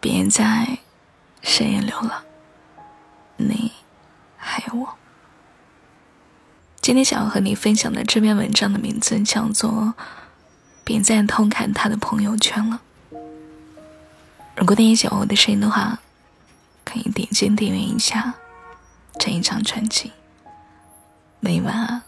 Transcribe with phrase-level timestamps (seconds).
[0.00, 0.78] 别再
[1.42, 2.22] 深夜流浪，
[3.36, 3.72] 你
[4.36, 4.94] 还有我。
[6.80, 9.70] 今天想要和你分享的这篇文章的名字叫做
[10.84, 12.80] 《别再偷看他的朋友圈了》。
[14.56, 15.98] 如果你也喜欢我的声音的话，
[16.84, 18.34] 可以点击订阅一下
[19.18, 20.12] 这一张专辑。
[21.40, 22.02] 每晚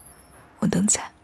[0.59, 1.16] 我都在。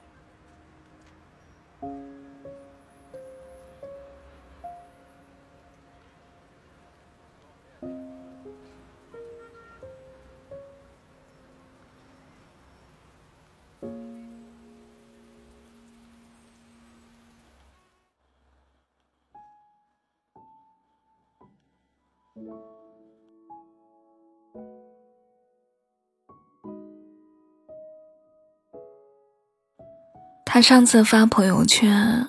[30.44, 32.28] 他上次发朋友圈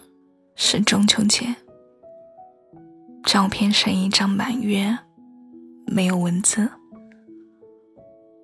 [0.55, 1.53] 是中秋节，
[3.25, 4.97] 照片是一张满月，
[5.87, 6.69] 没有文字。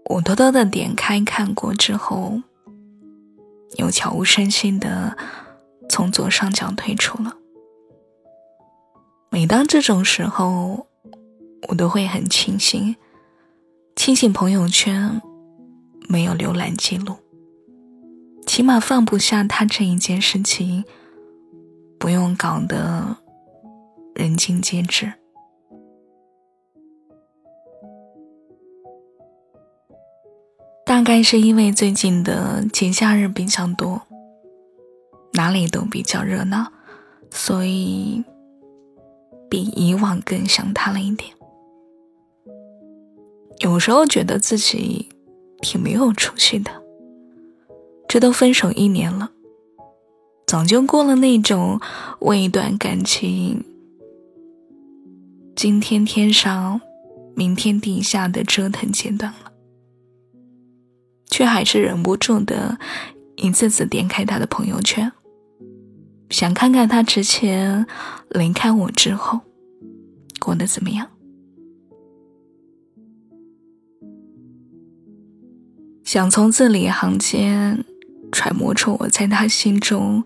[0.09, 2.41] 我偷偷的点开看过之后，
[3.77, 5.15] 又悄无声息的
[5.87, 7.37] 从左上角退出了。
[9.29, 10.87] 每当这种时候，
[11.67, 12.95] 我都会很庆幸，
[13.95, 15.21] 庆幸朋友圈
[16.07, 17.17] 没有浏览记录。
[18.47, 20.83] 起码放不下他这一件事情，
[21.99, 23.17] 不用搞得
[24.15, 25.13] 人尽皆知。
[30.85, 34.01] 大概是因为最近的节假日比较多，
[35.33, 36.71] 哪里都比较热闹，
[37.29, 38.23] 所以
[39.47, 41.38] 比以往更想他了一点。
[43.59, 45.09] 有时候觉得自己
[45.61, 46.71] 挺没有出息的。
[48.07, 49.29] 这都分手一年了，
[50.47, 51.79] 早就过了那种
[52.19, 53.63] 为一段感情
[55.55, 56.81] 今天天上，
[57.35, 59.51] 明天地下的折腾阶段了，
[61.29, 62.79] 却还是忍不住的
[63.35, 65.11] 一次次点开他的朋友圈，
[66.31, 67.85] 想看看他之前
[68.29, 69.39] 离开我之后
[70.39, 71.07] 过得怎么样，
[76.09, 77.85] 想从字里行间。
[78.31, 80.23] 揣摩出我在他心中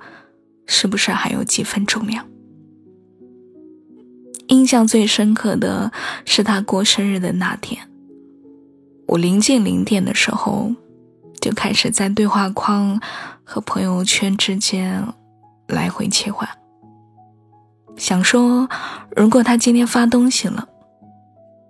[0.66, 2.26] 是不是还有几分重量？
[4.48, 5.92] 印象最深刻的
[6.24, 7.86] 是他过生日的那天，
[9.08, 10.74] 我临近零点的时候
[11.42, 13.02] 就开始在对话框
[13.44, 15.06] 和朋友圈之间
[15.68, 16.48] 来回切换，
[17.98, 18.70] 想说
[19.18, 20.66] 如果他今天发东西了，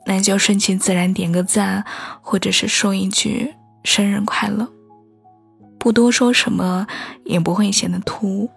[0.05, 1.83] 那就顺其自然点个赞，
[2.21, 3.53] 或者是说一句
[3.83, 4.67] 生日快乐。
[5.77, 6.87] 不多说什么，
[7.25, 8.49] 也不会显得突兀。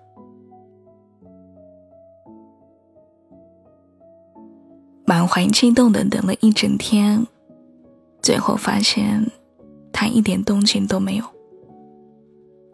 [5.04, 7.26] 满怀激动的等了一整天，
[8.22, 9.30] 最后发现
[9.92, 11.24] 他一点动静都没有。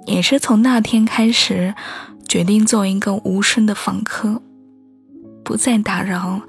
[0.06, 1.74] 也是从那天开始，
[2.26, 4.42] 决定做一个无声的访客，
[5.44, 6.40] 不再打扰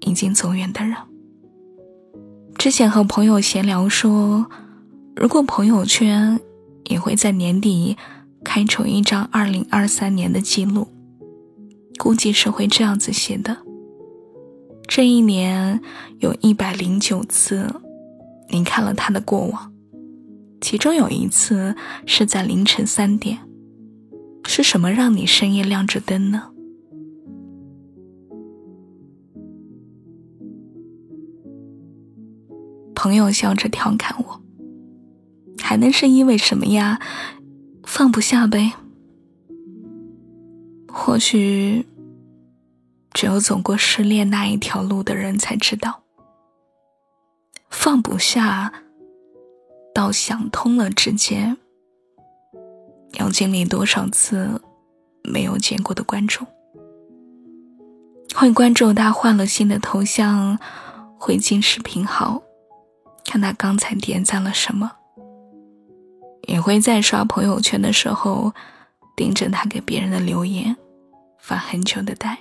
[0.00, 0.94] 已经走远的人。
[2.56, 4.46] 之前和朋友闲聊说，
[5.16, 6.38] 如果朋友圈。
[6.88, 7.96] 也会在年底
[8.44, 10.86] 开出一张二零二三年的记录，
[11.98, 13.56] 估计是会这样子写的：
[14.86, 15.80] 这一年
[16.20, 17.68] 有一百零九次，
[18.50, 19.72] 你看了他的过往，
[20.60, 21.74] 其中有一次
[22.06, 23.40] 是在凌晨三点，
[24.44, 26.50] 是什么让你深夜亮着灯呢？
[32.94, 34.45] 朋友笑着调侃我。
[35.66, 37.00] 还能是因为什么呀？
[37.82, 38.74] 放不下呗。
[40.86, 41.84] 或许，
[43.12, 46.04] 只有走过失恋那一条路的人才知道，
[47.68, 48.72] 放不下
[49.92, 51.56] 到想通了之间，
[53.14, 54.62] 要经历多少次
[55.24, 56.46] 没有见过的观众。
[58.36, 60.60] 会关注他换了新的头像，
[61.18, 62.40] 会进视频号，
[63.24, 64.92] 看他刚才点赞了什么。
[66.46, 68.52] 也会在刷朋友圈的时候，
[69.14, 70.76] 盯着他给别人的留言，
[71.38, 72.38] 发很久的呆。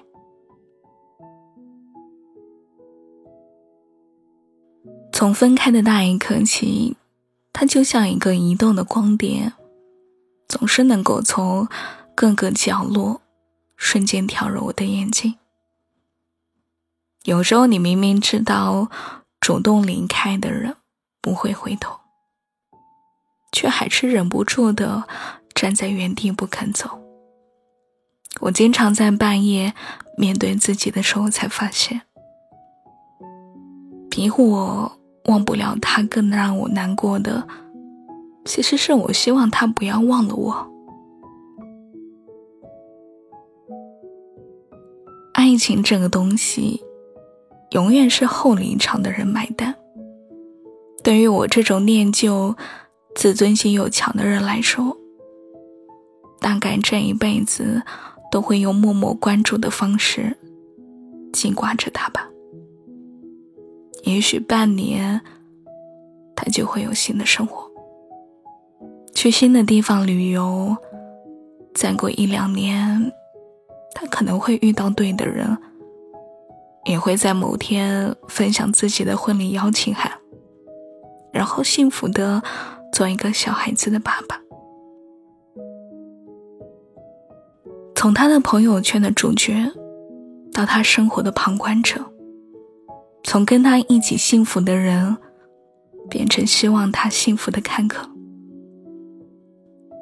[5.12, 6.98] 从分开的那一刻起，
[7.52, 9.54] 他就像一个移动的光点，
[10.48, 11.68] 总是能够从
[12.14, 13.22] 各个角落
[13.76, 15.36] 瞬间跳入我的眼睛。
[17.24, 18.92] 有时候，你明明知道
[19.40, 20.76] 主动离开的人
[21.22, 22.05] 不会回头。
[23.56, 25.06] 却还是忍不住的
[25.54, 26.90] 站在原地不肯走，
[28.42, 29.74] 我经常在半夜
[30.18, 32.02] 面对自己的时候，才发现，
[34.12, 34.92] 比我
[35.28, 37.48] 忘不了他更让我难过的，
[38.44, 40.72] 其实是我希望他不要忘了我。
[45.34, 46.84] 爱情这个东西，
[47.72, 49.74] 永远是后离场的人买单。
[51.02, 52.56] 对于我这种念旧、
[53.16, 54.96] 自尊心又强的人来说，
[56.40, 57.82] 大概这一辈子。
[58.32, 60.36] 都会用默默关注的方式
[61.32, 62.28] 记挂着他吧。
[64.04, 65.22] 也许半年，
[66.36, 67.72] 他就会有新的生活，
[69.14, 70.76] 去新的地方旅游。
[71.74, 73.14] 再过一两年，
[73.94, 75.58] 他可能会遇到对的人，
[76.84, 80.12] 也会在某天分享自己的婚礼邀请函，
[81.32, 82.44] 然后幸福的
[82.96, 84.40] 做一个小孩子的爸爸。
[87.94, 89.70] 从他的朋友圈的主角，
[90.54, 92.00] 到他生活的旁观者；
[93.26, 95.18] 从跟他一起幸福的人，
[96.10, 98.10] 变成希望他幸福的看客。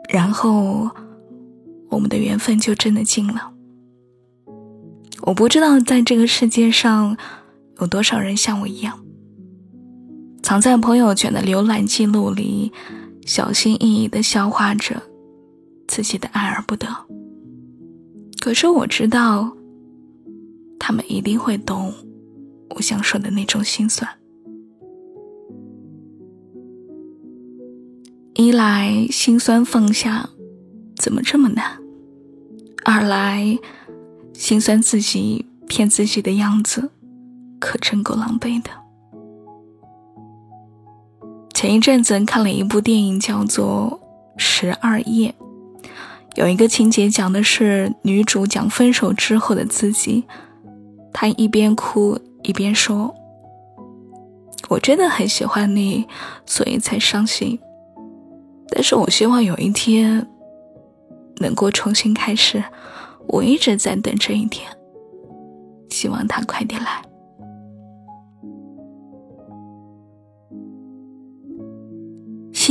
[0.09, 0.87] 然后，
[1.89, 3.53] 我们的缘分就真的尽了。
[5.21, 7.17] 我不知道在这个世界上，
[7.79, 9.02] 有多少人像我一样，
[10.43, 12.71] 藏在朋友圈的浏览记录里，
[13.25, 15.01] 小心翼翼的消化着
[15.87, 16.85] 自己的爱而不得。
[18.41, 19.55] 可是我知道，
[20.77, 21.93] 他们一定会懂
[22.71, 24.07] 我想说的那种心酸。
[28.35, 30.29] 一来心酸放下，
[30.97, 31.77] 怎么这么难？
[32.83, 33.57] 二来
[34.33, 36.89] 心酸自己骗自己的样子，
[37.61, 38.69] 可真够狼狈的。
[41.63, 43.97] 前一阵子看了一部电影，叫做
[44.37, 45.33] 《十二夜》。
[46.35, 50.25] 有一个情节讲的是女主讲分手之后的自己，
[51.13, 53.15] 她一边哭一边说
[54.67, 56.05] ：“我真的很喜欢你，
[56.45, 57.57] 所以才伤心。
[58.67, 60.27] 但是我希望有一天
[61.37, 62.61] 能够重新开始，
[63.29, 64.69] 我一直在等这一天，
[65.89, 67.01] 希望他快点来。”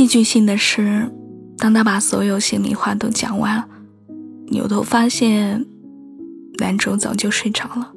[0.03, 1.09] 戏剧性的是。
[1.55, 3.63] 当他把所有心里话都讲完，
[4.47, 5.65] 扭头发现
[6.59, 7.93] 男主早就睡着了。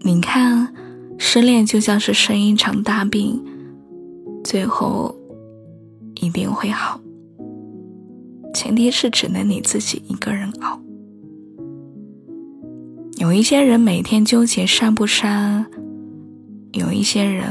[0.00, 0.74] 你看，
[1.16, 3.42] 失恋就像是生一场大病，
[4.44, 5.14] 最后
[6.16, 7.00] 一定会好，
[8.52, 10.78] 前提是只能你自己一个人熬。
[13.16, 15.64] 有一些人每天纠结删不删，
[16.72, 17.46] 有一些人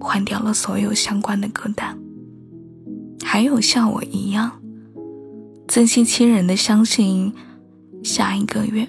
[0.00, 1.98] 换掉了所有相关的歌单。
[3.24, 4.50] 还有像我一样
[5.66, 7.32] 自欺欺人的相信，
[8.02, 8.88] 下一个月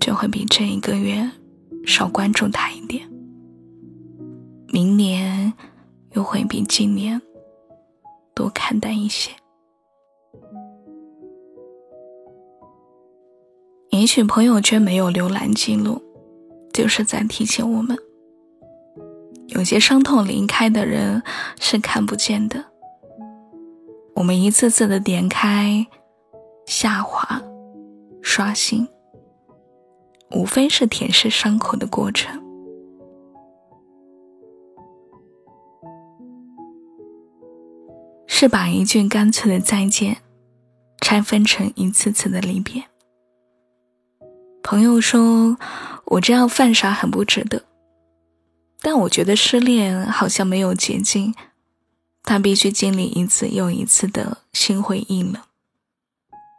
[0.00, 1.30] 就会比这一个月
[1.84, 3.06] 少关注他一点，
[4.68, 5.52] 明年
[6.12, 7.20] 又会比今年
[8.34, 9.30] 多看淡一些。
[13.90, 16.02] 也许朋友圈没有浏览记录，
[16.72, 17.96] 就是在提醒我们，
[19.48, 21.22] 有些伤痛离开的人
[21.60, 22.64] 是看不见的。
[24.14, 25.86] 我们一次次的点开、
[26.66, 27.42] 下滑、
[28.22, 28.86] 刷新，
[30.30, 32.40] 无非是舔舐伤口的过程，
[38.26, 40.18] 是把一句干脆的再见
[41.00, 42.82] 拆分成一次次的离别。
[44.62, 45.58] 朋友说
[46.06, 47.62] 我这样犯傻很不值得，
[48.84, 51.34] 但我觉得失恋好像没有捷径。
[52.22, 55.42] 他必须经历一次又一次的心灰意冷，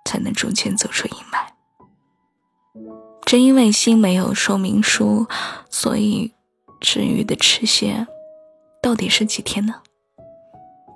[0.05, 1.47] 才能逐渐走出阴霾。
[3.25, 5.27] 正因为心没有说明书，
[5.69, 6.31] 所以
[6.79, 8.07] 治愈的期限
[8.81, 9.75] 到底是几天呢？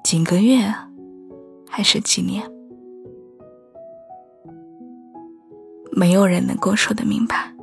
[0.03, 0.71] 几个月，
[1.67, 2.47] 还是几年？
[5.91, 7.53] 没有人能够说得明白。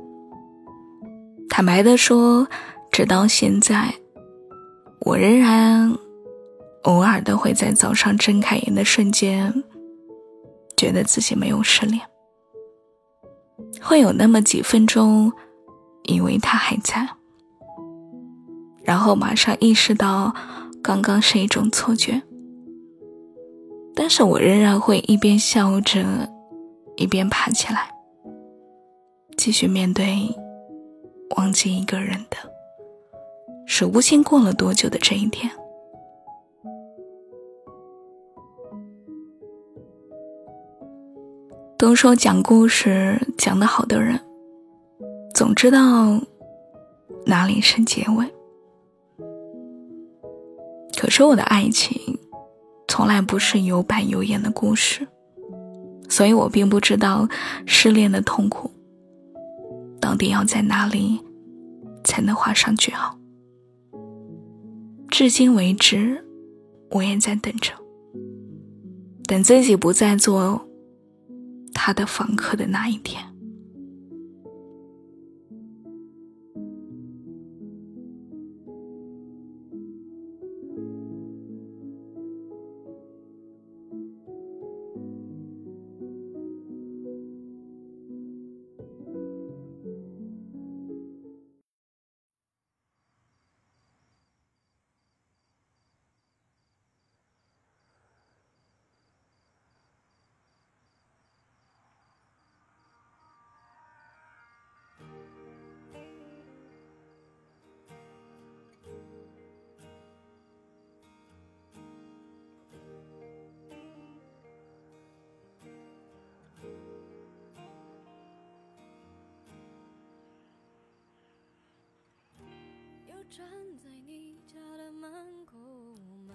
[1.49, 2.49] 坦白的说，
[2.97, 3.93] 直到现在，
[5.01, 5.95] 我仍然。
[6.81, 9.53] 偶尔的会在早上睁开眼的瞬间，
[10.75, 12.01] 觉得自己没有失恋，
[13.83, 15.31] 会有那么几分钟，
[16.05, 17.07] 以为他还在，
[18.81, 20.33] 然后马上意识到
[20.81, 22.19] 刚刚是一种错觉。
[23.93, 26.03] 但是我仍然会一边笑着，
[26.95, 27.91] 一边爬起来，
[29.37, 30.35] 继续面对
[31.35, 32.37] 忘记一个人的
[33.67, 35.51] 数不清过了多久的这一天。
[41.77, 44.19] 都说讲故事讲得好的人，
[45.35, 46.19] 总知道
[47.25, 48.25] 哪里是结尾。
[50.97, 52.17] 可是我的爱情，
[52.87, 55.07] 从来不是有板有眼的故事，
[56.09, 57.27] 所以我并不知道
[57.67, 58.71] 失恋的痛苦，
[60.01, 61.19] 到底要在哪里
[62.03, 63.16] 才能画上句号。
[65.09, 66.23] 至今为止，
[66.91, 67.73] 我也在等着，
[69.25, 70.67] 等自己不再做。
[71.73, 73.23] 他的房客的那一天。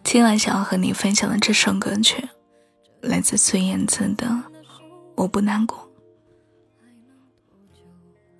[0.04, 2.28] 今晚想要和你分享的这首歌曲，
[3.00, 4.26] 来自孙燕姿的
[5.16, 5.78] 《我不难过》。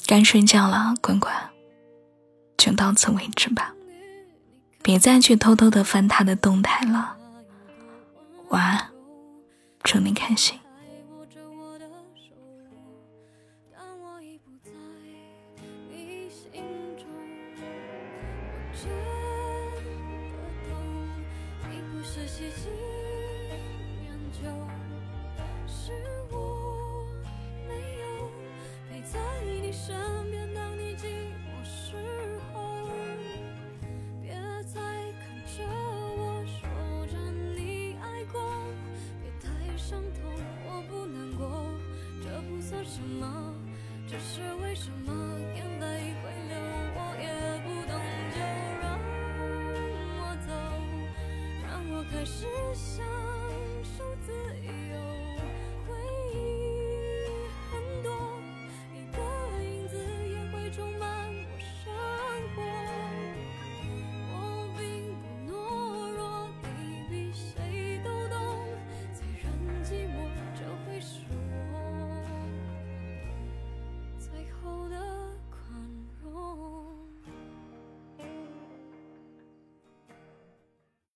[0.07, 1.35] 该睡觉了，关关，
[2.59, 3.75] 就到此为止吧，
[4.83, 7.17] 别再去偷偷的翻他的动态了。
[8.51, 8.91] 晚安，
[9.83, 10.59] 祝你开心。